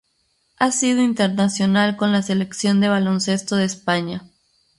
[0.57, 4.23] Ha sido internacional con la Selección de baloncesto de España.